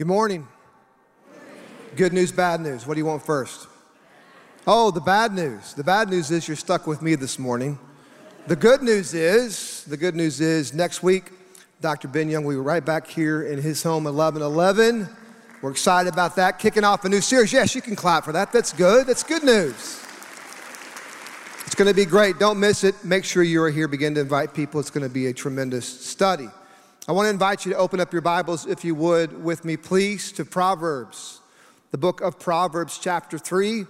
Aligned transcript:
Good 0.00 0.06
morning. 0.06 0.48
Good 1.94 2.14
news, 2.14 2.32
bad 2.32 2.62
news. 2.62 2.86
What 2.86 2.94
do 2.94 3.00
you 3.00 3.04
want 3.04 3.22
first? 3.22 3.68
Oh, 4.66 4.90
the 4.90 5.02
bad 5.02 5.34
news. 5.34 5.74
The 5.74 5.84
bad 5.84 6.08
news 6.08 6.30
is 6.30 6.48
you're 6.48 6.56
stuck 6.56 6.86
with 6.86 7.02
me 7.02 7.16
this 7.16 7.38
morning. 7.38 7.78
The 8.46 8.56
good 8.56 8.80
news 8.80 9.12
is, 9.12 9.84
the 9.84 9.98
good 9.98 10.16
news 10.16 10.40
is 10.40 10.72
next 10.72 11.02
week, 11.02 11.32
Dr. 11.82 12.08
Ben 12.08 12.30
Young 12.30 12.44
will 12.44 12.54
be 12.54 12.60
right 12.62 12.82
back 12.82 13.08
here 13.08 13.42
in 13.42 13.60
his 13.60 13.82
home 13.82 14.04
1111. 14.04 15.06
We're 15.60 15.70
excited 15.70 16.10
about 16.10 16.34
that. 16.36 16.58
Kicking 16.58 16.82
off 16.82 17.04
a 17.04 17.10
new 17.10 17.20
series. 17.20 17.52
Yes, 17.52 17.74
you 17.74 17.82
can 17.82 17.94
clap 17.94 18.24
for 18.24 18.32
that. 18.32 18.52
That's 18.52 18.72
good. 18.72 19.06
That's 19.06 19.22
good 19.22 19.44
news. 19.44 20.02
It's 21.66 21.74
going 21.74 21.88
to 21.88 21.94
be 21.94 22.06
great. 22.06 22.38
Don't 22.38 22.58
miss 22.58 22.84
it. 22.84 22.94
Make 23.04 23.26
sure 23.26 23.42
you 23.42 23.62
are 23.64 23.70
here. 23.70 23.86
Begin 23.86 24.14
to 24.14 24.22
invite 24.22 24.54
people. 24.54 24.80
It's 24.80 24.88
going 24.88 25.06
to 25.06 25.12
be 25.12 25.26
a 25.26 25.34
tremendous 25.34 25.86
study. 25.86 26.48
I 27.08 27.12
want 27.12 27.24
to 27.24 27.30
invite 27.30 27.64
you 27.64 27.72
to 27.72 27.78
open 27.78 27.98
up 27.98 28.12
your 28.12 28.20
Bibles, 28.20 28.66
if 28.66 28.84
you 28.84 28.94
would, 28.94 29.42
with 29.42 29.64
me, 29.64 29.78
please, 29.78 30.32
to 30.32 30.44
Proverbs, 30.44 31.40
the 31.92 31.98
book 31.98 32.20
of 32.20 32.38
Proverbs, 32.38 32.98
chapter 32.98 33.38
3, 33.38 33.86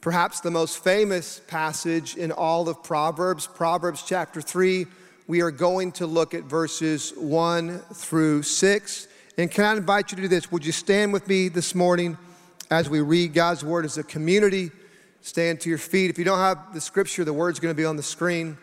perhaps 0.00 0.40
the 0.40 0.50
most 0.50 0.82
famous 0.82 1.40
passage 1.46 2.16
in 2.16 2.32
all 2.32 2.68
of 2.68 2.82
Proverbs. 2.82 3.46
Proverbs, 3.46 4.02
chapter 4.04 4.40
3, 4.40 4.86
we 5.28 5.40
are 5.40 5.52
going 5.52 5.92
to 5.92 6.06
look 6.06 6.34
at 6.34 6.42
verses 6.42 7.12
1 7.16 7.78
through 7.94 8.42
6. 8.42 9.08
And 9.38 9.48
can 9.48 9.64
I 9.64 9.76
invite 9.76 10.10
you 10.10 10.16
to 10.16 10.22
do 10.22 10.28
this? 10.28 10.50
Would 10.50 10.66
you 10.66 10.72
stand 10.72 11.12
with 11.12 11.28
me 11.28 11.48
this 11.48 11.76
morning 11.76 12.18
as 12.72 12.90
we 12.90 13.00
read 13.00 13.34
God's 13.34 13.64
word 13.64 13.84
as 13.84 13.98
a 13.98 14.02
community? 14.02 14.72
Stand 15.20 15.60
to 15.60 15.68
your 15.68 15.78
feet. 15.78 16.10
If 16.10 16.18
you 16.18 16.24
don't 16.24 16.38
have 16.38 16.74
the 16.74 16.80
scripture, 16.80 17.24
the 17.24 17.32
word's 17.32 17.60
going 17.60 17.72
to 17.72 17.80
be 17.80 17.84
on 17.86 17.96
the 17.96 18.02
screen. 18.02 18.58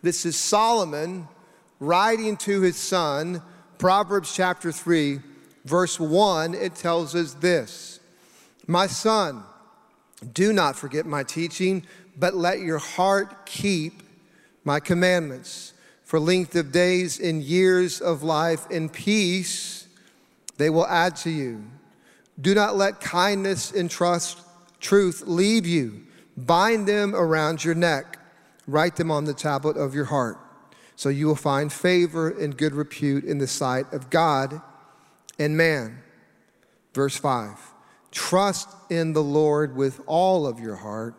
This 0.00 0.24
is 0.24 0.36
Solomon 0.36 1.26
writing 1.80 2.36
to 2.38 2.60
his 2.60 2.76
son, 2.76 3.42
Proverbs 3.78 4.34
chapter 4.34 4.72
3, 4.72 5.20
verse 5.64 6.00
1, 6.00 6.54
it 6.54 6.74
tells 6.74 7.14
us 7.14 7.34
this 7.34 8.00
My 8.66 8.86
son, 8.86 9.42
do 10.32 10.52
not 10.52 10.76
forget 10.76 11.06
my 11.06 11.22
teaching, 11.22 11.84
but 12.16 12.34
let 12.34 12.60
your 12.60 12.78
heart 12.78 13.46
keep 13.46 14.02
my 14.64 14.80
commandments. 14.80 15.72
For 16.04 16.20
length 16.20 16.54
of 16.54 16.70
days 16.70 17.18
and 17.18 17.42
years 17.42 18.00
of 18.00 18.22
life 18.22 18.70
and 18.70 18.92
peace, 18.92 19.88
they 20.56 20.70
will 20.70 20.86
add 20.86 21.16
to 21.16 21.30
you. 21.30 21.64
Do 22.40 22.54
not 22.54 22.76
let 22.76 23.00
kindness 23.00 23.72
and 23.72 23.90
trust, 23.90 24.38
truth 24.78 25.24
leave 25.26 25.66
you. 25.66 26.04
Bind 26.36 26.86
them 26.86 27.14
around 27.14 27.64
your 27.64 27.74
neck, 27.74 28.18
write 28.68 28.94
them 28.94 29.10
on 29.10 29.24
the 29.24 29.34
tablet 29.34 29.76
of 29.76 29.94
your 29.94 30.04
heart 30.04 30.38
so 30.96 31.10
you 31.10 31.26
will 31.26 31.36
find 31.36 31.70
favor 31.70 32.30
and 32.30 32.56
good 32.56 32.74
repute 32.74 33.22
in 33.22 33.38
the 33.38 33.46
sight 33.46 33.92
of 33.92 34.08
God 34.08 34.60
and 35.38 35.56
man. 35.56 36.02
Verse 36.94 37.16
5 37.16 37.58
Trust 38.10 38.70
in 38.88 39.12
the 39.12 39.22
Lord 39.22 39.76
with 39.76 40.00
all 40.06 40.46
of 40.46 40.58
your 40.58 40.76
heart. 40.76 41.14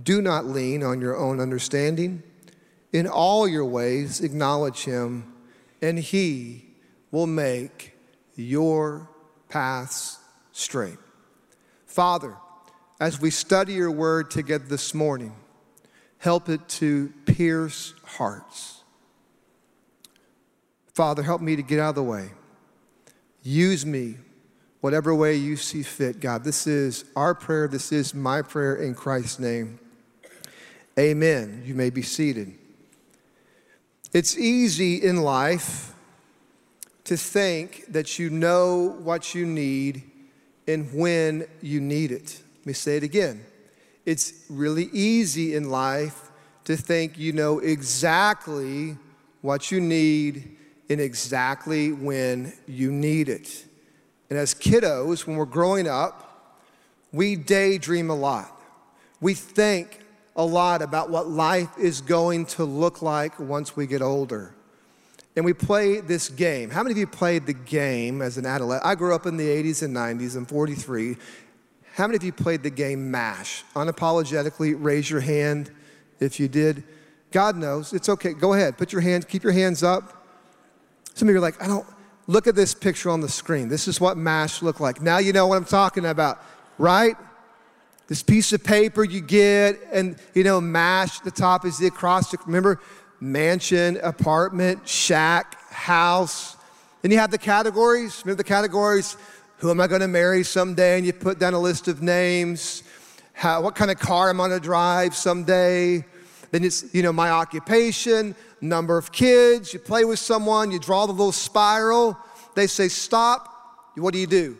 Do 0.00 0.20
not 0.20 0.44
lean 0.44 0.82
on 0.82 1.00
your 1.00 1.16
own 1.16 1.40
understanding. 1.40 2.22
In 2.92 3.06
all 3.06 3.48
your 3.48 3.64
ways, 3.64 4.20
acknowledge 4.20 4.84
him, 4.84 5.32
and 5.82 5.98
he 5.98 6.66
will 7.10 7.26
make 7.26 7.94
your 8.36 9.08
paths 9.48 10.18
straight. 10.52 10.98
Father, 11.86 12.36
as 13.00 13.20
we 13.20 13.30
study 13.30 13.74
your 13.74 13.90
word 13.90 14.30
together 14.30 14.64
this 14.66 14.94
morning, 14.94 15.34
help 16.18 16.48
it 16.48 16.66
to 16.68 17.12
pierce 17.26 17.94
hearts 18.04 18.77
Father, 20.98 21.22
help 21.22 21.40
me 21.40 21.54
to 21.54 21.62
get 21.62 21.78
out 21.78 21.90
of 21.90 21.94
the 21.94 22.02
way. 22.02 22.28
Use 23.44 23.86
me 23.86 24.16
whatever 24.80 25.14
way 25.14 25.36
you 25.36 25.54
see 25.54 25.84
fit, 25.84 26.18
God. 26.18 26.42
This 26.42 26.66
is 26.66 27.04
our 27.14 27.36
prayer. 27.36 27.68
This 27.68 27.92
is 27.92 28.16
my 28.16 28.42
prayer 28.42 28.74
in 28.74 28.96
Christ's 28.96 29.38
name. 29.38 29.78
Amen. 30.98 31.62
You 31.64 31.76
may 31.76 31.90
be 31.90 32.02
seated. 32.02 32.52
It's 34.12 34.36
easy 34.36 34.96
in 35.00 35.22
life 35.22 35.94
to 37.04 37.16
think 37.16 37.84
that 37.92 38.18
you 38.18 38.28
know 38.28 38.96
what 39.00 39.36
you 39.36 39.46
need 39.46 40.02
and 40.66 40.92
when 40.92 41.46
you 41.62 41.80
need 41.80 42.10
it. 42.10 42.42
Let 42.56 42.66
me 42.66 42.72
say 42.72 42.96
it 42.96 43.04
again. 43.04 43.44
It's 44.04 44.46
really 44.50 44.90
easy 44.92 45.54
in 45.54 45.70
life 45.70 46.32
to 46.64 46.76
think 46.76 47.16
you 47.16 47.32
know 47.32 47.60
exactly 47.60 48.96
what 49.42 49.70
you 49.70 49.80
need 49.80 50.56
in 50.88 51.00
exactly 51.00 51.92
when 51.92 52.52
you 52.66 52.90
need 52.90 53.28
it. 53.28 53.64
And 54.30 54.38
as 54.38 54.54
kiddos, 54.54 55.26
when 55.26 55.36
we're 55.36 55.46
growing 55.46 55.86
up, 55.86 56.56
we 57.12 57.36
daydream 57.36 58.10
a 58.10 58.14
lot. 58.14 58.52
We 59.20 59.34
think 59.34 60.00
a 60.36 60.44
lot 60.44 60.82
about 60.82 61.10
what 61.10 61.28
life 61.28 61.70
is 61.78 62.00
going 62.00 62.46
to 62.46 62.64
look 62.64 63.02
like 63.02 63.38
once 63.40 63.74
we 63.74 63.86
get 63.86 64.02
older. 64.02 64.54
And 65.34 65.44
we 65.44 65.52
play 65.52 66.00
this 66.00 66.28
game. 66.28 66.70
How 66.70 66.82
many 66.82 66.92
of 66.92 66.98
you 66.98 67.06
played 67.06 67.46
the 67.46 67.52
game 67.52 68.22
as 68.22 68.38
an 68.38 68.46
adolescent? 68.46 68.86
I 68.86 68.94
grew 68.94 69.14
up 69.14 69.26
in 69.26 69.36
the 69.36 69.46
80s 69.46 69.82
and 69.82 69.94
90s. 69.94 70.36
I'm 70.36 70.46
43. 70.46 71.16
How 71.94 72.06
many 72.06 72.16
of 72.16 72.24
you 72.24 72.32
played 72.32 72.62
the 72.62 72.70
game 72.70 73.10
MASH? 73.10 73.64
Unapologetically, 73.74 74.76
raise 74.78 75.10
your 75.10 75.20
hand 75.20 75.70
if 76.20 76.38
you 76.38 76.48
did. 76.48 76.84
God 77.30 77.56
knows. 77.56 77.92
It's 77.92 78.08
okay. 78.08 78.32
Go 78.32 78.54
ahead. 78.54 78.78
Put 78.78 78.92
your 78.92 79.00
hands, 79.00 79.24
keep 79.24 79.42
your 79.42 79.52
hands 79.52 79.82
up. 79.82 80.17
Some 81.18 81.28
of 81.28 81.32
you 81.32 81.38
are 81.38 81.42
like, 81.42 81.60
I 81.60 81.66
don't, 81.66 81.84
look 82.28 82.46
at 82.46 82.54
this 82.54 82.74
picture 82.74 83.10
on 83.10 83.20
the 83.20 83.28
screen. 83.28 83.68
This 83.68 83.88
is 83.88 84.00
what 84.00 84.16
MASH 84.16 84.62
looked 84.62 84.80
like. 84.80 85.02
Now 85.02 85.18
you 85.18 85.32
know 85.32 85.48
what 85.48 85.56
I'm 85.56 85.64
talking 85.64 86.04
about, 86.04 86.40
right? 86.78 87.16
This 88.06 88.22
piece 88.22 88.52
of 88.52 88.62
paper 88.62 89.02
you 89.02 89.20
get, 89.20 89.80
and 89.90 90.16
you 90.32 90.44
know, 90.44 90.60
MASH, 90.60 91.18
the 91.20 91.32
top 91.32 91.64
is 91.64 91.76
the 91.76 91.88
acrostic. 91.88 92.46
Remember, 92.46 92.80
mansion, 93.18 93.98
apartment, 94.00 94.88
shack, 94.88 95.60
house. 95.72 96.56
Then 97.02 97.10
you 97.10 97.18
have 97.18 97.32
the 97.32 97.38
categories. 97.38 98.22
Remember 98.24 98.40
the 98.40 98.48
categories? 98.48 99.16
Who 99.56 99.72
am 99.72 99.80
I 99.80 99.88
to 99.88 100.06
marry 100.06 100.44
someday? 100.44 100.98
And 100.98 101.04
you 101.04 101.12
put 101.12 101.40
down 101.40 101.52
a 101.52 101.58
list 101.58 101.88
of 101.88 102.00
names. 102.00 102.84
How, 103.32 103.60
what 103.60 103.74
kind 103.74 103.90
of 103.90 103.98
car 103.98 104.30
am 104.30 104.40
I 104.40 104.46
to 104.50 104.60
drive 104.60 105.16
someday? 105.16 106.04
Then 106.52 106.62
it's, 106.62 106.94
you 106.94 107.02
know, 107.02 107.12
my 107.12 107.30
occupation, 107.30 108.36
number 108.60 108.96
of 108.96 109.12
kids, 109.12 109.72
you 109.72 109.78
play 109.78 110.04
with 110.04 110.18
someone, 110.18 110.70
you 110.70 110.78
draw 110.78 111.06
the 111.06 111.12
little 111.12 111.32
spiral, 111.32 112.18
they 112.54 112.66
say 112.66 112.88
stop. 112.88 113.54
What 113.94 114.12
do 114.12 114.20
you 114.20 114.26
do? 114.26 114.56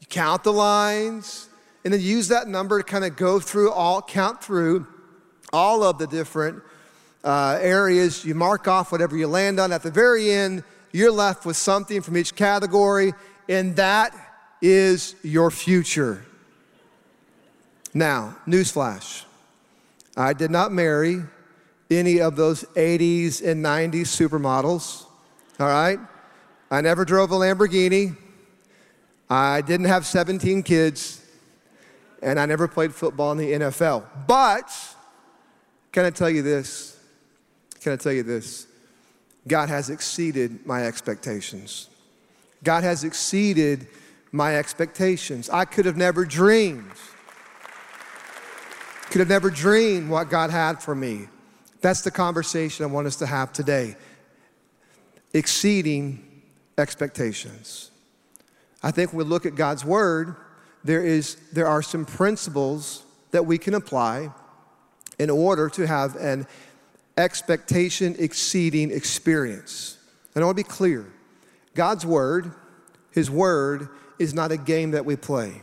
You 0.00 0.06
count 0.08 0.44
the 0.44 0.52
lines, 0.52 1.48
and 1.84 1.92
then 1.92 2.00
use 2.00 2.28
that 2.28 2.48
number 2.48 2.82
to 2.82 2.84
kind 2.84 3.04
of 3.04 3.16
go 3.16 3.40
through 3.40 3.72
all, 3.72 4.02
count 4.02 4.42
through 4.42 4.86
all 5.52 5.82
of 5.82 5.98
the 5.98 6.06
different 6.06 6.62
uh, 7.24 7.58
areas. 7.60 8.24
You 8.24 8.34
mark 8.34 8.68
off 8.68 8.92
whatever 8.92 9.16
you 9.16 9.28
land 9.28 9.58
on. 9.58 9.72
At 9.72 9.82
the 9.82 9.90
very 9.90 10.30
end, 10.30 10.62
you're 10.92 11.12
left 11.12 11.46
with 11.46 11.56
something 11.56 12.02
from 12.02 12.16
each 12.16 12.34
category, 12.34 13.12
and 13.48 13.76
that 13.76 14.14
is 14.62 15.14
your 15.22 15.50
future. 15.50 16.24
Now, 17.94 18.36
newsflash 18.46 19.24
I 20.16 20.32
did 20.32 20.50
not 20.50 20.72
marry 20.72 21.22
any 21.90 22.20
of 22.20 22.36
those 22.36 22.64
80s 22.74 23.44
and 23.44 23.64
90s 23.64 24.06
supermodels, 24.06 25.04
all 25.60 25.68
right? 25.68 25.98
I 26.70 26.80
never 26.80 27.04
drove 27.04 27.30
a 27.30 27.34
Lamborghini. 27.34 28.16
I 29.30 29.60
didn't 29.60 29.86
have 29.86 30.04
17 30.04 30.62
kids. 30.62 31.22
And 32.22 32.40
I 32.40 32.46
never 32.46 32.66
played 32.66 32.94
football 32.94 33.32
in 33.32 33.38
the 33.38 33.52
NFL. 33.52 34.04
But, 34.26 34.70
can 35.92 36.04
I 36.04 36.10
tell 36.10 36.30
you 36.30 36.42
this? 36.42 36.98
Can 37.80 37.92
I 37.92 37.96
tell 37.96 38.12
you 38.12 38.22
this? 38.22 38.66
God 39.46 39.68
has 39.68 39.90
exceeded 39.90 40.66
my 40.66 40.86
expectations. 40.86 41.88
God 42.64 42.82
has 42.82 43.04
exceeded 43.04 43.86
my 44.32 44.56
expectations. 44.56 45.48
I 45.48 45.64
could 45.64 45.84
have 45.84 45.96
never 45.96 46.24
dreamed, 46.24 46.90
could 49.10 49.20
have 49.20 49.28
never 49.28 49.50
dreamed 49.50 50.10
what 50.10 50.30
God 50.30 50.50
had 50.50 50.82
for 50.82 50.94
me. 50.94 51.28
That's 51.86 52.00
the 52.00 52.10
conversation 52.10 52.84
I 52.84 52.88
want 52.88 53.06
us 53.06 53.14
to 53.14 53.26
have 53.26 53.52
today. 53.52 53.94
Exceeding 55.32 56.42
expectations. 56.76 57.92
I 58.82 58.90
think 58.90 59.12
when 59.12 59.18
we 59.18 59.30
look 59.30 59.46
at 59.46 59.54
God's 59.54 59.84
word, 59.84 60.34
there, 60.82 61.04
is, 61.04 61.36
there 61.52 61.68
are 61.68 61.82
some 61.82 62.04
principles 62.04 63.04
that 63.30 63.46
we 63.46 63.56
can 63.56 63.74
apply 63.74 64.30
in 65.20 65.30
order 65.30 65.68
to 65.68 65.86
have 65.86 66.16
an 66.16 66.48
expectation 67.16 68.16
exceeding 68.18 68.90
experience. 68.90 69.96
And 70.34 70.42
I 70.42 70.46
want 70.46 70.58
to 70.58 70.64
be 70.64 70.68
clear 70.68 71.06
God's 71.76 72.04
word, 72.04 72.50
His 73.12 73.30
word, 73.30 73.90
is 74.18 74.34
not 74.34 74.50
a 74.50 74.56
game 74.56 74.90
that 74.90 75.04
we 75.04 75.14
play. 75.14 75.62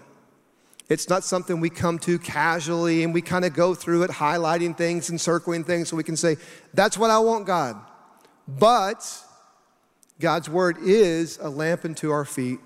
It's 0.89 1.09
not 1.09 1.23
something 1.23 1.59
we 1.59 1.69
come 1.69 1.97
to 1.99 2.19
casually 2.19 3.03
and 3.03 3.13
we 3.13 3.21
kind 3.21 3.45
of 3.45 3.53
go 3.53 3.73
through 3.73 4.03
it, 4.03 4.11
highlighting 4.11 4.77
things 4.77 5.09
and 5.09 5.19
circling 5.19 5.63
things 5.63 5.89
so 5.89 5.95
we 5.95 6.03
can 6.03 6.17
say, 6.17 6.37
that's 6.73 6.97
what 6.97 7.09
I 7.09 7.19
want, 7.19 7.45
God. 7.45 7.77
But 8.47 9.05
God's 10.19 10.49
word 10.49 10.77
is 10.81 11.39
a 11.41 11.49
lamp 11.49 11.85
unto 11.85 12.11
our 12.11 12.25
feet 12.25 12.59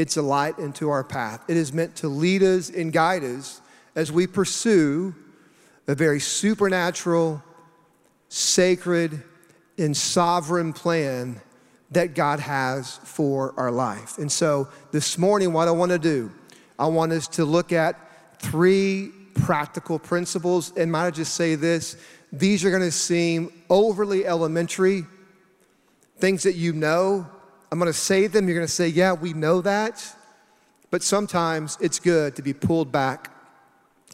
it's 0.00 0.16
a 0.16 0.22
light 0.22 0.58
into 0.58 0.88
our 0.88 1.04
path. 1.04 1.44
It 1.46 1.58
is 1.58 1.74
meant 1.74 1.96
to 1.96 2.08
lead 2.08 2.42
us 2.42 2.70
and 2.70 2.90
guide 2.90 3.22
us 3.22 3.60
as 3.94 4.10
we 4.10 4.26
pursue 4.26 5.14
a 5.86 5.94
very 5.94 6.20
supernatural, 6.20 7.42
sacred, 8.30 9.22
and 9.76 9.94
sovereign 9.94 10.72
plan 10.72 11.40
that 11.90 12.14
God 12.14 12.40
has 12.40 12.96
for 13.04 13.52
our 13.58 13.70
life. 13.70 14.16
And 14.16 14.32
so 14.32 14.68
this 14.90 15.18
morning, 15.18 15.52
what 15.52 15.68
I 15.68 15.72
want 15.72 15.90
to 15.90 15.98
do, 15.98 16.32
I 16.80 16.86
want 16.86 17.12
us 17.12 17.28
to 17.28 17.44
look 17.44 17.72
at 17.72 17.94
three 18.40 19.12
practical 19.34 19.98
principles. 19.98 20.72
And 20.78 20.90
might 20.90 21.08
I 21.08 21.10
just 21.10 21.34
say 21.34 21.54
this? 21.54 21.94
These 22.32 22.64
are 22.64 22.70
going 22.70 22.82
to 22.82 22.90
seem 22.90 23.52
overly 23.68 24.26
elementary, 24.26 25.04
things 26.16 26.42
that 26.44 26.54
you 26.54 26.72
know. 26.72 27.26
I'm 27.70 27.78
going 27.78 27.92
to 27.92 27.98
say 27.98 28.28
them. 28.28 28.48
You're 28.48 28.56
going 28.56 28.66
to 28.66 28.72
say, 28.72 28.88
Yeah, 28.88 29.12
we 29.12 29.34
know 29.34 29.60
that. 29.60 30.16
But 30.90 31.02
sometimes 31.02 31.76
it's 31.82 32.00
good 32.00 32.34
to 32.36 32.42
be 32.42 32.54
pulled 32.54 32.90
back 32.90 33.30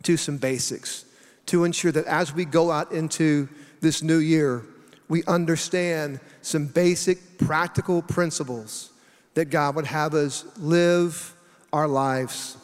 to 0.02 0.16
some 0.16 0.36
basics 0.36 1.04
to 1.46 1.62
ensure 1.62 1.92
that 1.92 2.04
as 2.06 2.34
we 2.34 2.44
go 2.44 2.72
out 2.72 2.90
into 2.90 3.48
this 3.80 4.02
new 4.02 4.18
year, 4.18 4.64
we 5.08 5.22
understand 5.24 6.18
some 6.42 6.66
basic 6.66 7.38
practical 7.38 8.02
principles 8.02 8.90
that 9.34 9.46
God 9.46 9.76
would 9.76 9.86
have 9.86 10.14
us 10.14 10.44
live 10.58 11.35
our 11.72 11.88
lives 11.88 12.56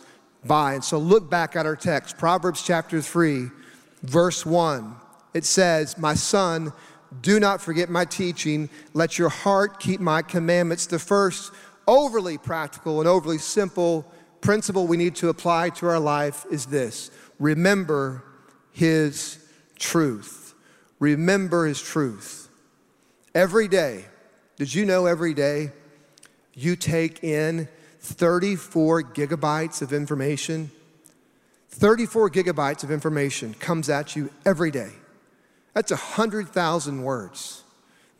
by. 0.44 0.74
And 0.74 0.84
so 0.84 0.98
look 0.98 1.30
back 1.30 1.56
at 1.56 1.66
our 1.66 1.76
text, 1.76 2.18
Proverbs 2.18 2.62
chapter 2.62 3.00
3, 3.00 3.48
verse 4.02 4.44
1. 4.44 4.96
It 5.34 5.44
says, 5.44 5.96
My 5.98 6.14
son, 6.14 6.72
do 7.20 7.38
not 7.38 7.60
forget 7.60 7.90
my 7.90 8.04
teaching. 8.04 8.68
Let 8.94 9.18
your 9.18 9.28
heart 9.28 9.80
keep 9.80 10.00
my 10.00 10.22
commandments. 10.22 10.86
The 10.86 10.98
first 10.98 11.52
overly 11.86 12.38
practical 12.38 13.00
and 13.00 13.08
overly 13.08 13.38
simple 13.38 14.06
principle 14.40 14.86
we 14.86 14.96
need 14.96 15.14
to 15.16 15.28
apply 15.28 15.70
to 15.70 15.86
our 15.86 16.00
life 16.00 16.44
is 16.50 16.66
this 16.66 17.10
remember 17.38 18.24
his 18.72 19.38
truth. 19.78 20.54
Remember 20.98 21.66
his 21.66 21.80
truth. 21.80 22.48
Every 23.34 23.66
day, 23.66 24.04
did 24.56 24.72
you 24.72 24.84
know 24.84 25.06
every 25.06 25.34
day 25.34 25.72
you 26.54 26.76
take 26.76 27.24
in 27.24 27.68
34 28.02 29.02
gigabytes 29.04 29.80
of 29.80 29.92
information? 29.92 30.70
34 31.70 32.30
gigabytes 32.30 32.84
of 32.84 32.90
information 32.90 33.54
comes 33.54 33.88
at 33.88 34.14
you 34.14 34.30
every 34.44 34.70
day. 34.70 34.90
That's 35.72 35.90
100,000 35.90 37.02
words. 37.02 37.62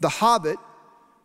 The 0.01 0.09
Hobbit, 0.09 0.57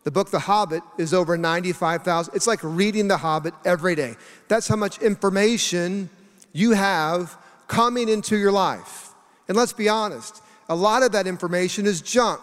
the 0.04 0.10
book 0.10 0.30
The 0.30 0.40
Hobbit, 0.40 0.82
is 0.98 1.14
over 1.14 1.38
95,000. 1.38 2.34
It's 2.34 2.46
like 2.46 2.60
reading 2.62 3.08
The 3.08 3.16
Hobbit 3.16 3.54
every 3.64 3.94
day. 3.94 4.16
That's 4.48 4.68
how 4.68 4.76
much 4.76 4.98
information 4.98 6.10
you 6.52 6.72
have 6.72 7.36
coming 7.66 8.08
into 8.08 8.36
your 8.36 8.52
life. 8.52 9.10
And 9.46 9.56
let's 9.56 9.72
be 9.72 9.88
honest, 9.88 10.42
a 10.68 10.74
lot 10.74 11.02
of 11.02 11.12
that 11.12 11.26
information 11.26 11.86
is 11.86 12.02
junk. 12.02 12.40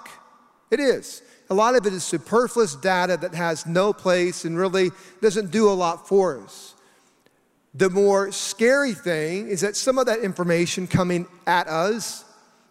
It 0.72 0.80
is. 0.80 1.22
A 1.50 1.54
lot 1.54 1.76
of 1.76 1.86
it 1.86 1.94
is 1.94 2.04
superfluous 2.04 2.76
data 2.76 3.18
that 3.18 3.34
has 3.34 3.66
no 3.66 3.94
place 3.94 4.46
and 4.46 4.58
really 4.58 4.92
doesn't 5.22 5.52
do 5.52 5.70
a 5.70 5.74
lot 5.74 6.08
for 6.08 6.42
us. 6.42 6.74
The 7.74 7.90
more 7.90 8.32
scary 8.32 8.94
thing 8.94 9.50
is 9.50 9.62
that 9.62 9.76
some 9.76 9.98
of 9.98 10.06
that 10.06 10.20
information 10.20 10.88
coming 10.88 11.28
at 11.46 11.68
us 11.68 12.24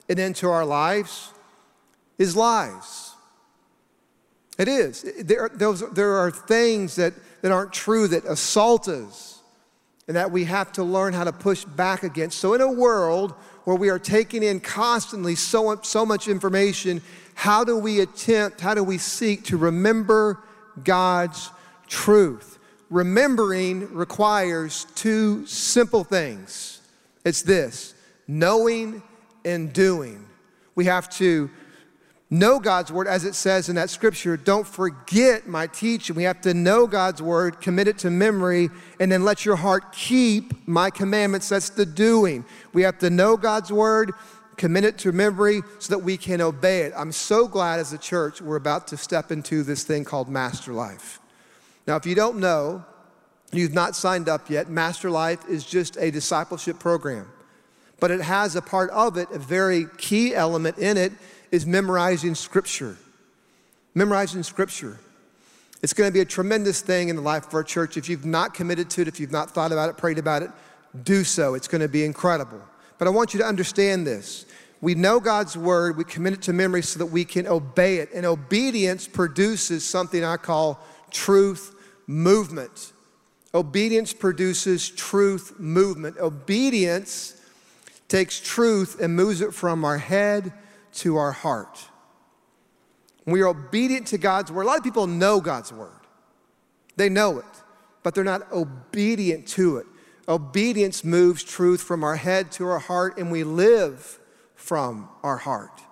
and 0.08 0.18
into 0.18 0.48
our 0.48 0.64
lives 0.64 1.30
is 2.18 2.34
lies. 2.34 3.12
It 4.58 4.68
is. 4.68 5.04
There, 5.24 5.50
those, 5.52 5.88
there 5.92 6.14
are 6.14 6.30
things 6.30 6.96
that, 6.96 7.12
that 7.42 7.52
aren't 7.52 7.72
true 7.72 8.08
that 8.08 8.24
assault 8.24 8.88
us 8.88 9.40
and 10.06 10.16
that 10.16 10.30
we 10.30 10.44
have 10.44 10.72
to 10.72 10.84
learn 10.84 11.12
how 11.12 11.24
to 11.24 11.32
push 11.32 11.64
back 11.64 12.02
against. 12.02 12.38
So, 12.38 12.54
in 12.54 12.60
a 12.60 12.70
world 12.70 13.32
where 13.64 13.76
we 13.76 13.88
are 13.88 13.98
taking 13.98 14.42
in 14.42 14.60
constantly 14.60 15.34
so, 15.34 15.80
so 15.82 16.04
much 16.04 16.28
information, 16.28 17.02
how 17.34 17.64
do 17.64 17.76
we 17.76 18.00
attempt, 18.00 18.60
how 18.60 18.74
do 18.74 18.82
we 18.82 18.98
seek 18.98 19.44
to 19.44 19.56
remember 19.56 20.42
God's 20.82 21.50
truth? 21.86 22.58
Remembering 22.90 23.92
requires 23.92 24.86
two 24.94 25.46
simple 25.46 26.04
things 26.04 26.80
it's 27.24 27.42
this 27.42 27.94
knowing 28.26 29.02
and 29.44 29.72
doing. 29.72 30.26
We 30.74 30.86
have 30.86 31.08
to 31.10 31.50
know 32.30 32.58
God's 32.58 32.90
word 32.90 33.06
as 33.06 33.24
it 33.24 33.34
says 33.34 33.68
in 33.68 33.76
that 33.76 33.90
scripture. 33.90 34.36
Don't 34.36 34.66
forget 34.66 35.46
my 35.46 35.66
teaching. 35.66 36.16
We 36.16 36.24
have 36.24 36.40
to 36.42 36.54
know 36.54 36.86
God's 36.86 37.22
word, 37.22 37.60
commit 37.60 37.86
it 37.86 37.98
to 37.98 38.10
memory, 38.10 38.70
and 38.98 39.10
then 39.10 39.24
let 39.24 39.44
your 39.44 39.56
heart 39.56 39.92
keep 39.92 40.66
my 40.66 40.90
commandments. 40.90 41.48
That's 41.48 41.70
the 41.70 41.86
doing. 41.86 42.44
We 42.72 42.82
have 42.82 42.98
to 42.98 43.10
know 43.10 43.36
God's 43.36 43.72
word, 43.72 44.12
commit 44.56 44.84
it 44.84 44.98
to 44.98 45.12
memory 45.12 45.62
so 45.78 45.94
that 45.94 45.98
we 45.98 46.16
can 46.16 46.40
obey 46.40 46.82
it. 46.82 46.92
I'm 46.96 47.12
so 47.12 47.48
glad 47.48 47.80
as 47.80 47.92
a 47.92 47.98
church 47.98 48.40
we're 48.40 48.56
about 48.56 48.86
to 48.88 48.96
step 48.96 49.30
into 49.32 49.62
this 49.62 49.84
thing 49.84 50.04
called 50.04 50.28
Master 50.28 50.72
Life. 50.72 51.20
Now, 51.86 51.96
if 51.96 52.06
you 52.06 52.14
don't 52.14 52.38
know, 52.38 52.84
you've 53.52 53.74
not 53.74 53.94
signed 53.94 54.28
up 54.28 54.50
yet, 54.50 54.68
Master 54.68 55.10
Life 55.10 55.48
is 55.48 55.64
just 55.64 55.96
a 55.98 56.10
discipleship 56.10 56.78
program. 56.78 57.30
But 58.00 58.10
it 58.10 58.20
has 58.20 58.56
a 58.56 58.62
part 58.62 58.90
of 58.90 59.16
it, 59.16 59.30
a 59.30 59.38
very 59.38 59.86
key 59.98 60.34
element 60.34 60.78
in 60.78 60.96
it 60.96 61.12
is 61.50 61.66
memorizing 61.66 62.34
scripture. 62.34 62.96
Memorizing 63.94 64.42
scripture. 64.42 64.98
It's 65.82 65.92
going 65.92 66.08
to 66.08 66.12
be 66.14 66.20
a 66.20 66.24
tremendous 66.24 66.80
thing 66.80 67.10
in 67.10 67.16
the 67.16 67.22
life 67.22 67.46
of 67.46 67.54
our 67.54 67.62
church. 67.62 67.96
If 67.96 68.08
you've 68.08 68.24
not 68.24 68.54
committed 68.54 68.90
to 68.90 69.02
it, 69.02 69.08
if 69.08 69.20
you've 69.20 69.30
not 69.30 69.50
thought 69.50 69.70
about 69.70 69.90
it, 69.90 69.96
prayed 69.96 70.18
about 70.18 70.42
it, 70.42 70.50
do 71.04 71.24
so. 71.24 71.54
It's 71.54 71.68
going 71.68 71.82
to 71.82 71.88
be 71.88 72.04
incredible. 72.04 72.60
But 72.98 73.08
I 73.08 73.10
want 73.10 73.34
you 73.34 73.40
to 73.40 73.46
understand 73.46 74.06
this. 74.06 74.46
We 74.80 74.94
know 74.94 75.18
God's 75.18 75.56
word, 75.56 75.96
we 75.96 76.04
commit 76.04 76.34
it 76.34 76.42
to 76.42 76.52
memory 76.52 76.82
so 76.82 76.98
that 76.98 77.06
we 77.06 77.24
can 77.24 77.46
obey 77.46 77.98
it. 77.98 78.10
And 78.12 78.26
obedience 78.26 79.08
produces 79.08 79.86
something 79.86 80.22
I 80.22 80.36
call 80.36 80.78
truth 81.10 81.74
movement. 82.06 82.92
Obedience 83.54 84.12
produces 84.12 84.90
truth 84.90 85.58
movement. 85.58 86.18
Obedience 86.18 87.40
takes 88.08 88.40
truth 88.40 89.00
and 89.00 89.16
moves 89.16 89.40
it 89.40 89.54
from 89.54 89.84
our 89.84 89.98
head 89.98 90.52
to 90.94 91.16
our 91.16 91.32
heart. 91.32 91.78
When 93.24 93.32
we 93.32 93.40
are 93.40 93.48
obedient 93.48 94.08
to 94.08 94.18
God's 94.18 94.52
word, 94.52 94.64
a 94.64 94.66
lot 94.66 94.78
of 94.78 94.84
people 94.84 95.06
know 95.06 95.40
God's 95.40 95.72
word. 95.72 95.90
They 96.96 97.08
know 97.08 97.38
it, 97.38 97.44
but 98.02 98.14
they're 98.14 98.22
not 98.22 98.52
obedient 98.52 99.48
to 99.48 99.78
it. 99.78 99.86
Obedience 100.28 101.04
moves 101.04 101.44
truth 101.44 101.82
from 101.82 102.02
our 102.02 102.16
head 102.16 102.50
to 102.52 102.66
our 102.66 102.78
heart, 102.78 103.18
and 103.18 103.30
we 103.30 103.44
live 103.44 104.18
from 104.54 105.08
our 105.22 105.36
heart. 105.36 105.82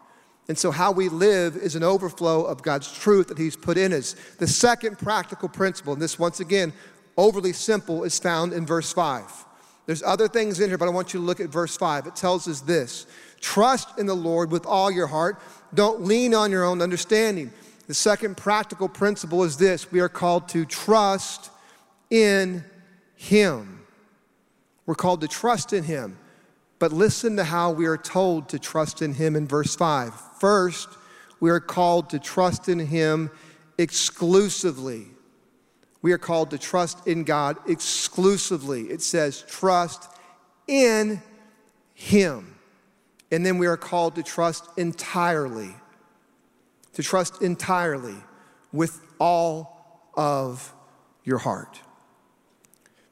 And 0.48 0.58
so, 0.58 0.70
how 0.70 0.92
we 0.92 1.08
live 1.08 1.56
is 1.56 1.76
an 1.76 1.82
overflow 1.82 2.44
of 2.44 2.62
God's 2.62 2.92
truth 2.92 3.28
that 3.28 3.38
He's 3.38 3.56
put 3.56 3.78
in 3.78 3.92
us. 3.92 4.14
The 4.38 4.46
second 4.46 4.98
practical 4.98 5.48
principle, 5.48 5.92
and 5.92 6.02
this 6.02 6.18
once 6.18 6.40
again, 6.40 6.72
overly 7.16 7.52
simple, 7.52 8.04
is 8.04 8.18
found 8.18 8.52
in 8.52 8.66
verse 8.66 8.92
5. 8.92 9.46
There's 9.86 10.02
other 10.02 10.28
things 10.28 10.60
in 10.60 10.68
here, 10.68 10.78
but 10.78 10.88
I 10.88 10.92
want 10.92 11.12
you 11.12 11.20
to 11.20 11.26
look 11.26 11.40
at 11.40 11.48
verse 11.48 11.76
5. 11.76 12.06
It 12.06 12.16
tells 12.16 12.48
us 12.48 12.60
this 12.60 13.06
Trust 13.40 13.98
in 13.98 14.06
the 14.06 14.14
Lord 14.14 14.50
with 14.50 14.66
all 14.66 14.90
your 14.90 15.06
heart. 15.06 15.40
Don't 15.74 16.02
lean 16.02 16.34
on 16.34 16.50
your 16.50 16.64
own 16.64 16.80
understanding. 16.80 17.52
The 17.86 17.94
second 17.94 18.36
practical 18.36 18.88
principle 18.88 19.44
is 19.44 19.56
this 19.56 19.90
we 19.92 20.00
are 20.00 20.08
called 20.08 20.48
to 20.50 20.64
trust 20.64 21.50
in 22.10 22.64
Him. 23.16 23.81
We're 24.86 24.94
called 24.94 25.20
to 25.20 25.28
trust 25.28 25.72
in 25.72 25.84
Him. 25.84 26.18
But 26.78 26.92
listen 26.92 27.36
to 27.36 27.44
how 27.44 27.70
we 27.70 27.86
are 27.86 27.96
told 27.96 28.48
to 28.48 28.58
trust 28.58 29.02
in 29.02 29.14
Him 29.14 29.36
in 29.36 29.46
verse 29.46 29.76
5. 29.76 30.14
First, 30.40 30.88
we 31.38 31.50
are 31.50 31.60
called 31.60 32.10
to 32.10 32.18
trust 32.18 32.68
in 32.68 32.80
Him 32.80 33.30
exclusively. 33.78 35.06
We 36.02 36.12
are 36.12 36.18
called 36.18 36.50
to 36.50 36.58
trust 36.58 37.06
in 37.06 37.22
God 37.22 37.56
exclusively. 37.68 38.82
It 38.82 39.02
says, 39.02 39.44
trust 39.48 40.10
in 40.66 41.22
Him. 41.94 42.56
And 43.30 43.46
then 43.46 43.58
we 43.58 43.66
are 43.68 43.76
called 43.76 44.16
to 44.16 44.22
trust 44.22 44.66
entirely, 44.76 45.74
to 46.94 47.02
trust 47.02 47.40
entirely 47.40 48.16
with 48.72 49.00
all 49.20 50.10
of 50.14 50.74
your 51.24 51.38
heart. 51.38 51.80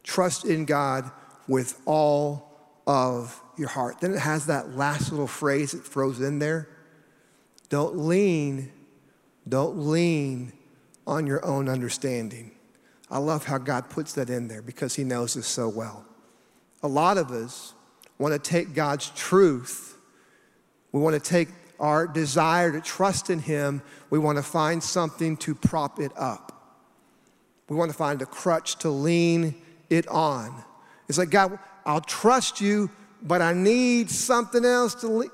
Trust 0.03 0.45
in 0.45 0.65
God 0.65 1.11
with 1.51 1.83
all 1.85 2.49
of 2.87 3.43
your 3.59 3.69
heart. 3.69 4.01
Then 4.01 4.15
it 4.15 4.21
has 4.21 4.47
that 4.47 4.77
last 4.77 5.11
little 5.11 5.27
phrase 5.27 5.75
it 5.75 5.81
throws 5.81 6.21
in 6.21 6.39
there. 6.39 6.69
Don't 7.69 7.99
lean, 7.99 8.71
don't 9.49 9.77
lean 9.89 10.53
on 11.09 11.27
your 11.27 11.45
own 11.45 11.69
understanding. 11.69 12.53
I 13.11 13.19
love 13.19 13.47
how 13.47 13.59
God 13.59 13.91
puts 13.91 14.13
that 14.13 14.31
in 14.31 14.47
there 14.47 14.63
because 14.63 14.95
He 14.95 15.03
knows 15.03 15.37
us 15.37 15.49
so 15.49 15.69
well. 15.69 16.05
A 16.85 16.89
lot 16.89 17.19
of 17.19 17.33
us 17.33 17.75
want 18.17 18.33
to 18.33 18.39
take 18.39 18.73
God's 18.73 19.11
truth, 19.11 19.99
we 20.93 21.01
want 21.01 21.21
to 21.21 21.31
take 21.31 21.49
our 21.81 22.07
desire 22.07 22.71
to 22.71 22.81
trust 22.81 23.29
in 23.29 23.41
Him, 23.41 23.83
we 24.09 24.21
want 24.21 24.39
to 24.39 24.45
find 24.45 24.81
something 24.81 25.37
to 25.39 25.57
prop 25.57 25.99
it 25.99 26.13
up. 26.15 26.79
We 27.69 27.75
want 27.75 27.91
to 27.91 27.97
find 27.97 28.23
a 28.23 28.27
crutch 28.27 28.77
to 28.77 28.91
lean 28.91 29.57
it 29.89 30.07
on. 30.07 30.65
It's 31.11 31.19
like, 31.19 31.31
God, 31.31 31.59
I'll 31.85 32.01
trust 32.01 32.61
you, 32.61 32.89
but 33.21 33.43
I 33.43 33.53
need 33.53 34.11
something 34.11 34.65
else 34.65 34.95
to 34.97 35.09
lean. 35.09 35.31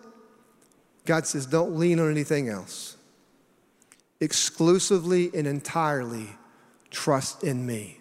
God 1.05 1.27
says, 1.27 1.45
don't 1.45 1.77
lean 1.77 2.01
on 2.01 2.11
anything 2.11 2.49
else. 2.49 2.97
Exclusively 4.21 5.31
and 5.35 5.47
entirely 5.47 6.31
trust 6.91 7.45
in 7.45 7.67
me. 7.67 8.01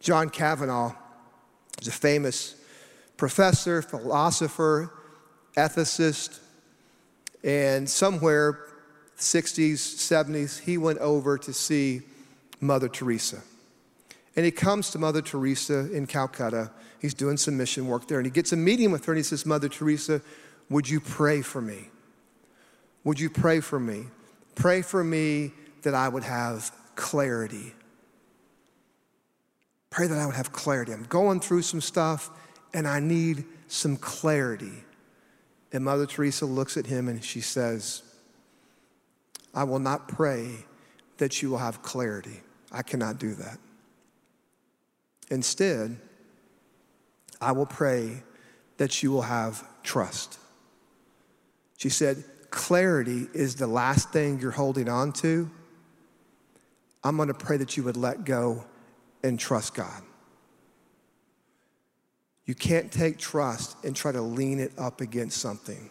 John 0.00 0.30
Kavanaugh 0.30 0.94
is 1.80 1.88
a 1.88 1.92
famous 1.92 2.56
professor, 3.18 3.82
philosopher, 3.82 4.90
ethicist, 5.56 6.40
and 7.44 7.86
somewhere 7.86 8.58
60s, 9.18 9.74
70s, 9.74 10.60
he 10.60 10.78
went 10.78 11.00
over 11.00 11.36
to 11.36 11.52
see 11.52 12.00
Mother 12.60 12.88
Teresa. 12.88 13.42
And 14.36 14.44
he 14.44 14.50
comes 14.50 14.90
to 14.90 14.98
Mother 14.98 15.22
Teresa 15.22 15.92
in 15.92 16.06
Calcutta. 16.06 16.70
He's 17.04 17.12
doing 17.12 17.36
some 17.36 17.58
mission 17.58 17.86
work 17.86 18.08
there. 18.08 18.18
And 18.18 18.24
he 18.24 18.30
gets 18.30 18.54
a 18.54 18.56
meeting 18.56 18.90
with 18.90 19.04
her 19.04 19.12
and 19.12 19.18
he 19.18 19.22
says, 19.22 19.44
Mother 19.44 19.68
Teresa, 19.68 20.22
would 20.70 20.88
you 20.88 21.00
pray 21.00 21.42
for 21.42 21.60
me? 21.60 21.90
Would 23.04 23.20
you 23.20 23.28
pray 23.28 23.60
for 23.60 23.78
me? 23.78 24.04
Pray 24.54 24.80
for 24.80 25.04
me 25.04 25.52
that 25.82 25.94
I 25.94 26.08
would 26.08 26.22
have 26.22 26.72
clarity. 26.94 27.74
Pray 29.90 30.06
that 30.06 30.16
I 30.16 30.24
would 30.24 30.34
have 30.34 30.52
clarity. 30.52 30.94
I'm 30.94 31.02
going 31.02 31.40
through 31.40 31.60
some 31.60 31.82
stuff 31.82 32.30
and 32.72 32.88
I 32.88 33.00
need 33.00 33.44
some 33.68 33.98
clarity. 33.98 34.72
And 35.72 35.84
Mother 35.84 36.06
Teresa 36.06 36.46
looks 36.46 36.78
at 36.78 36.86
him 36.86 37.08
and 37.08 37.22
she 37.22 37.42
says, 37.42 38.02
I 39.54 39.64
will 39.64 39.78
not 39.78 40.08
pray 40.08 40.64
that 41.18 41.42
you 41.42 41.50
will 41.50 41.58
have 41.58 41.82
clarity. 41.82 42.40
I 42.72 42.80
cannot 42.80 43.18
do 43.18 43.34
that. 43.34 43.58
Instead, 45.30 45.98
I 47.44 47.52
will 47.52 47.66
pray 47.66 48.22
that 48.78 49.02
you 49.02 49.10
will 49.10 49.22
have 49.22 49.68
trust. 49.82 50.38
She 51.76 51.90
said, 51.90 52.24
Clarity 52.50 53.26
is 53.34 53.56
the 53.56 53.66
last 53.66 54.10
thing 54.10 54.40
you're 54.40 54.50
holding 54.50 54.88
on 54.88 55.12
to. 55.12 55.50
I'm 57.02 57.16
going 57.16 57.28
to 57.28 57.34
pray 57.34 57.58
that 57.58 57.76
you 57.76 57.82
would 57.82 57.98
let 57.98 58.24
go 58.24 58.64
and 59.22 59.38
trust 59.38 59.74
God. 59.74 60.02
You 62.46 62.54
can't 62.54 62.90
take 62.90 63.18
trust 63.18 63.76
and 63.84 63.94
try 63.94 64.12
to 64.12 64.22
lean 64.22 64.58
it 64.58 64.72
up 64.78 65.02
against 65.02 65.38
something. 65.38 65.90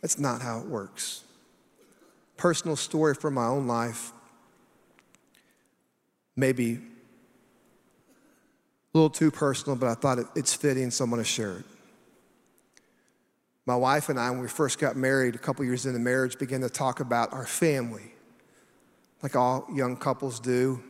That's 0.00 0.18
not 0.18 0.40
how 0.40 0.60
it 0.60 0.66
works. 0.66 1.24
Personal 2.36 2.76
story 2.76 3.14
from 3.14 3.34
my 3.34 3.46
own 3.46 3.66
life, 3.66 4.12
maybe 6.36 6.80
a 8.94 8.98
little 8.98 9.10
too 9.10 9.32
personal, 9.32 9.74
but 9.74 9.88
I 9.88 9.94
thought 9.94 10.20
it, 10.20 10.26
it's 10.36 10.54
fitting, 10.54 10.92
so 10.92 11.02
I'm 11.02 11.10
going 11.10 11.20
to 11.20 11.28
share 11.28 11.58
it. 11.58 11.64
My 13.66 13.74
wife 13.74 14.08
and 14.08 14.20
I, 14.20 14.30
when 14.30 14.40
we 14.40 14.46
first 14.46 14.78
got 14.78 14.94
married, 14.94 15.34
a 15.34 15.38
couple 15.38 15.64
years 15.64 15.84
into 15.84 15.98
marriage, 15.98 16.38
began 16.38 16.60
to 16.60 16.70
talk 16.70 17.00
about 17.00 17.32
our 17.32 17.46
family, 17.46 18.14
like 19.20 19.34
all 19.34 19.66
young 19.74 19.96
couples 19.96 20.38
do. 20.38 20.80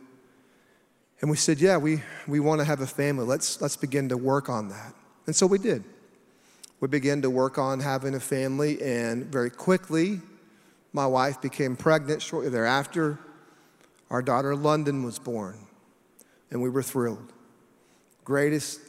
And 1.21 1.31
we 1.31 1.37
said, 1.37 1.59
Yeah, 1.59 1.77
we, 1.77 2.03
we 2.27 2.39
want 2.39 2.59
to 2.59 2.65
have 2.65 2.81
a 2.81 2.87
family. 2.87 3.25
Let's, 3.25 3.59
let's 3.59 3.75
begin 3.75 4.09
to 4.09 4.17
work 4.17 4.49
on 4.49 4.69
that. 4.69 4.93
And 5.25 5.35
so 5.35 5.47
we 5.47 5.57
did. 5.57 5.83
We 6.81 6.87
began 6.87 7.23
to 7.23 7.31
work 7.31 7.57
on 7.57 7.79
having 7.79 8.13
a 8.13 8.19
family, 8.19 8.79
and 8.83 9.25
very 9.25 9.49
quickly, 9.49 10.21
my 10.93 11.07
wife 11.07 11.41
became 11.41 11.75
pregnant. 11.75 12.21
Shortly 12.21 12.49
thereafter, 12.51 13.17
our 14.11 14.21
daughter 14.21 14.55
London 14.55 15.03
was 15.03 15.17
born, 15.17 15.57
and 16.51 16.61
we 16.61 16.69
were 16.69 16.83
thrilled 16.83 17.31
greatest 18.25 18.81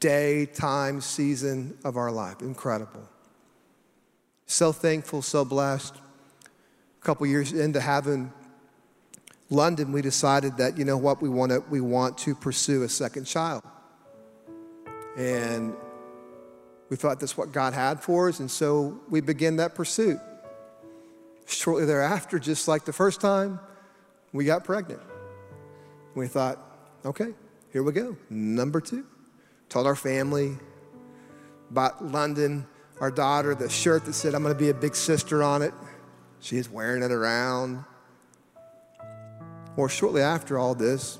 day, 0.00 0.44
time, 0.44 1.00
season 1.00 1.78
of 1.84 1.96
our 1.96 2.10
life. 2.10 2.42
Incredible. 2.42 3.08
So 4.46 4.72
thankful, 4.72 5.22
so 5.22 5.44
blessed. 5.44 5.94
A 5.96 7.04
couple 7.04 7.26
years 7.26 7.52
into 7.52 7.80
having 7.80 8.30
London, 9.48 9.92
we 9.92 10.02
decided 10.02 10.58
that, 10.58 10.76
you 10.76 10.84
know 10.84 10.98
what, 10.98 11.22
we 11.22 11.28
want 11.28 11.52
to, 11.52 11.60
we 11.70 11.80
want 11.80 12.18
to 12.18 12.34
pursue 12.34 12.82
a 12.82 12.88
second 12.88 13.24
child. 13.24 13.62
And 15.16 15.74
we 16.90 16.96
thought 16.96 17.20
that's 17.20 17.36
what 17.36 17.52
God 17.52 17.72
had 17.72 18.00
for 18.00 18.28
us, 18.28 18.40
and 18.40 18.50
so 18.50 19.00
we 19.08 19.20
began 19.20 19.56
that 19.56 19.74
pursuit. 19.74 20.18
Shortly 21.46 21.86
thereafter, 21.86 22.38
just 22.38 22.68
like 22.68 22.84
the 22.84 22.92
first 22.92 23.20
time, 23.20 23.60
we 24.32 24.44
got 24.44 24.64
pregnant. 24.64 25.00
We 26.14 26.26
thought, 26.26 26.58
okay, 27.04 27.32
here 27.74 27.82
we 27.82 27.90
go. 27.90 28.16
Number 28.30 28.80
two. 28.80 29.04
Told 29.68 29.88
our 29.88 29.96
family, 29.96 30.56
bought 31.72 32.04
London, 32.04 32.64
our 33.00 33.10
daughter, 33.10 33.56
the 33.56 33.68
shirt 33.68 34.04
that 34.04 34.12
said, 34.12 34.32
I'm 34.32 34.44
going 34.44 34.54
to 34.54 34.58
be 34.58 34.68
a 34.68 34.74
big 34.74 34.94
sister 34.94 35.42
on 35.42 35.60
it. 35.60 35.74
She's 36.38 36.70
wearing 36.70 37.02
it 37.02 37.10
around. 37.10 37.84
Or 39.76 39.88
shortly 39.88 40.22
after 40.22 40.56
all 40.56 40.76
this, 40.76 41.18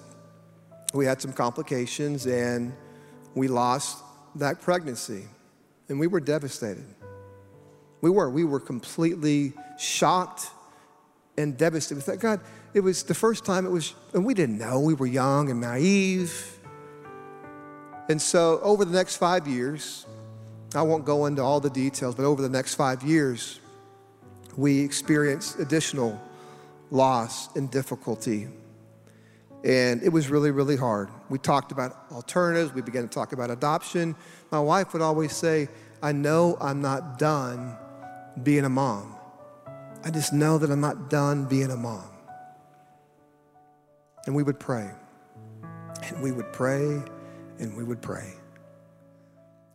we 0.92 1.04
had 1.04 1.20
some 1.20 1.32
complications 1.32 2.26
and 2.26 2.72
we 3.34 3.48
lost 3.48 4.04
that 4.36 4.60
pregnancy. 4.60 5.24
And 5.88 5.98
we 5.98 6.06
were 6.06 6.20
devastated. 6.20 6.86
We 8.00 8.10
were. 8.10 8.30
We 8.30 8.44
were 8.44 8.60
completely 8.60 9.54
shocked 9.76 10.50
and 11.36 11.56
devastated. 11.56 11.96
We 11.96 12.02
thought, 12.02 12.20
God, 12.20 12.40
it 12.72 12.80
was 12.80 13.02
the 13.02 13.14
first 13.14 13.44
time 13.44 13.66
it 13.66 13.70
was, 13.70 13.94
and 14.12 14.24
we 14.24 14.34
didn't 14.34 14.58
know. 14.58 14.80
We 14.80 14.94
were 14.94 15.06
young 15.06 15.50
and 15.50 15.60
naive. 15.60 16.58
And 18.08 18.20
so, 18.20 18.60
over 18.62 18.84
the 18.84 18.92
next 18.92 19.16
five 19.16 19.46
years, 19.46 20.06
I 20.74 20.82
won't 20.82 21.04
go 21.04 21.26
into 21.26 21.42
all 21.42 21.60
the 21.60 21.70
details, 21.70 22.14
but 22.14 22.24
over 22.24 22.42
the 22.42 22.48
next 22.48 22.74
five 22.74 23.02
years, 23.02 23.60
we 24.56 24.80
experienced 24.80 25.58
additional 25.58 26.20
loss 26.90 27.54
and 27.56 27.70
difficulty. 27.70 28.48
And 29.64 30.02
it 30.02 30.10
was 30.10 30.28
really, 30.28 30.50
really 30.50 30.76
hard. 30.76 31.08
We 31.30 31.38
talked 31.38 31.72
about 31.72 32.04
alternatives, 32.12 32.74
we 32.74 32.82
began 32.82 33.02
to 33.02 33.08
talk 33.08 33.32
about 33.32 33.50
adoption. 33.50 34.14
My 34.50 34.60
wife 34.60 34.92
would 34.92 35.00
always 35.02 35.34
say, 35.34 35.68
I 36.02 36.12
know 36.12 36.58
I'm 36.60 36.82
not 36.82 37.18
done 37.18 37.76
being 38.42 38.64
a 38.64 38.68
mom. 38.68 39.16
I 40.06 40.10
just 40.10 40.34
know 40.34 40.58
that 40.58 40.70
I'm 40.70 40.82
not 40.82 41.08
done 41.08 41.46
being 41.46 41.70
a 41.70 41.76
mom. 41.76 42.04
And 44.26 44.34
we 44.34 44.42
would 44.42 44.60
pray. 44.60 44.90
And 46.02 46.22
we 46.22 46.30
would 46.30 46.52
pray 46.52 47.02
and 47.58 47.74
we 47.74 47.84
would 47.84 48.02
pray. 48.02 48.34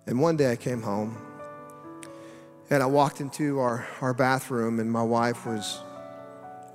And 0.06 0.20
one 0.20 0.38
day 0.38 0.52
I 0.52 0.56
came 0.56 0.84
home 0.84 1.18
and 2.70 2.84
I 2.84 2.86
walked 2.86 3.22
into 3.22 3.60
our, 3.60 3.88
our 4.02 4.14
bathroom 4.14 4.80
and 4.80 4.92
my 4.92 5.02
wife 5.02 5.48
was, 5.48 5.80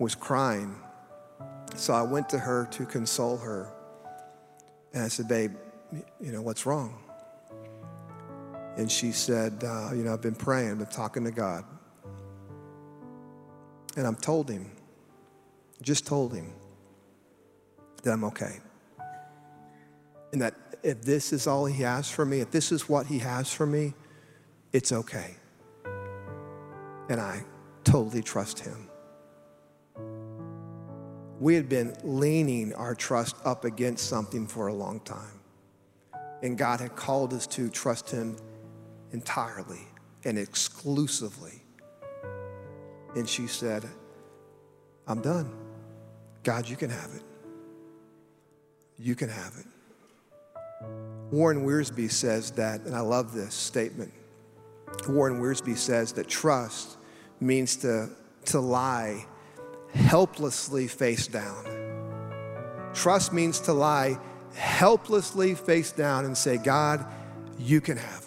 was 0.00 0.16
crying. 0.16 0.74
So 1.76 1.94
I 1.94 2.02
went 2.02 2.28
to 2.30 2.38
her 2.40 2.66
to 2.72 2.84
console 2.84 3.36
her. 3.36 3.72
And 4.92 5.04
I 5.04 5.08
said, 5.08 5.28
Babe, 5.28 5.52
you 6.20 6.32
know, 6.32 6.42
what's 6.42 6.66
wrong? 6.66 6.98
And 8.76 8.90
she 8.90 9.12
said, 9.12 9.62
uh, 9.64 9.90
You 9.94 10.02
know, 10.02 10.12
I've 10.12 10.22
been 10.22 10.34
praying, 10.34 10.72
I've 10.72 10.78
been 10.78 10.86
talking 10.88 11.22
to 11.22 11.30
God. 11.30 11.64
And 13.96 14.06
I've 14.06 14.20
told 14.20 14.48
him, 14.50 14.70
just 15.82 16.06
told 16.06 16.34
him, 16.34 16.52
that 18.04 18.12
I'm 18.12 18.24
okay. 18.24 18.60
And 20.32 20.40
that 20.42 20.54
if 20.82 21.02
this 21.02 21.32
is 21.32 21.46
all 21.46 21.64
He 21.64 21.82
has 21.82 22.10
for 22.10 22.24
me, 22.24 22.40
if 22.40 22.50
this 22.50 22.70
is 22.70 22.88
what 22.88 23.06
He 23.06 23.18
has 23.18 23.52
for 23.52 23.66
me, 23.66 23.94
it's 24.72 24.92
okay. 24.92 25.34
And 27.08 27.20
I 27.20 27.42
totally 27.82 28.22
trust 28.22 28.60
Him. 28.60 28.88
We 31.40 31.54
had 31.54 31.68
been 31.68 31.96
leaning 32.04 32.74
our 32.74 32.94
trust 32.94 33.36
up 33.44 33.64
against 33.64 34.08
something 34.08 34.46
for 34.46 34.68
a 34.68 34.74
long 34.74 35.00
time. 35.00 35.40
And 36.42 36.56
God 36.56 36.80
had 36.80 36.94
called 36.94 37.32
us 37.32 37.46
to 37.48 37.70
trust 37.70 38.10
Him 38.10 38.36
entirely 39.12 39.88
and 40.24 40.38
exclusively. 40.38 41.63
And 43.16 43.28
she 43.28 43.46
said, 43.46 43.84
I'm 45.06 45.20
done. 45.20 45.52
God, 46.42 46.68
you 46.68 46.76
can 46.76 46.90
have 46.90 47.14
it 47.14 47.22
you 48.98 49.14
can 49.14 49.28
have 49.28 49.54
it. 49.58 49.66
Warren 51.30 51.66
Wiersbe 51.66 52.10
says 52.10 52.52
that, 52.52 52.82
and 52.82 52.94
I 52.94 53.00
love 53.00 53.32
this 53.32 53.54
statement. 53.54 54.12
Warren 55.08 55.40
Wiersbe 55.40 55.76
says 55.76 56.12
that 56.12 56.28
trust 56.28 56.96
means 57.40 57.76
to, 57.76 58.08
to 58.46 58.60
lie 58.60 59.26
helplessly 59.92 60.86
face 60.86 61.26
down. 61.26 61.64
Trust 62.94 63.32
means 63.32 63.60
to 63.60 63.72
lie 63.72 64.18
helplessly 64.54 65.54
face 65.54 65.90
down 65.90 66.24
and 66.24 66.36
say, 66.36 66.56
God, 66.56 67.04
you 67.58 67.80
can 67.80 67.96
have 67.96 68.23